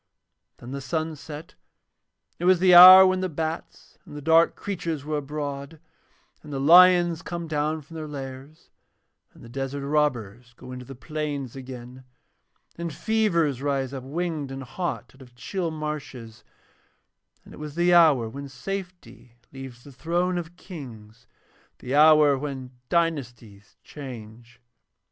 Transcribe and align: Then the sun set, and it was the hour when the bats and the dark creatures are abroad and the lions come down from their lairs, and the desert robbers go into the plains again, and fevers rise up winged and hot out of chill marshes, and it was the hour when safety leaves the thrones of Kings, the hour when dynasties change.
Then 0.57 0.71
the 0.71 0.81
sun 0.81 1.15
set, 1.15 1.51
and 2.33 2.39
it 2.39 2.45
was 2.45 2.57
the 2.57 2.73
hour 2.73 3.05
when 3.05 3.19
the 3.19 3.29
bats 3.29 3.99
and 4.03 4.15
the 4.15 4.21
dark 4.23 4.55
creatures 4.55 5.03
are 5.03 5.17
abroad 5.17 5.79
and 6.41 6.51
the 6.51 6.59
lions 6.59 7.21
come 7.21 7.47
down 7.47 7.83
from 7.83 7.93
their 7.93 8.07
lairs, 8.07 8.71
and 9.31 9.43
the 9.43 9.47
desert 9.47 9.85
robbers 9.87 10.53
go 10.55 10.71
into 10.71 10.85
the 10.85 10.95
plains 10.95 11.55
again, 11.55 12.03
and 12.79 12.91
fevers 12.91 13.61
rise 13.61 13.93
up 13.93 14.01
winged 14.03 14.49
and 14.51 14.63
hot 14.63 15.11
out 15.15 15.21
of 15.21 15.35
chill 15.35 15.69
marshes, 15.69 16.43
and 17.45 17.53
it 17.53 17.57
was 17.57 17.75
the 17.75 17.93
hour 17.93 18.27
when 18.27 18.47
safety 18.49 19.35
leaves 19.53 19.83
the 19.83 19.91
thrones 19.91 20.39
of 20.39 20.55
Kings, 20.57 21.27
the 21.77 21.93
hour 21.93 22.35
when 22.39 22.71
dynasties 22.89 23.77
change. 23.83 24.59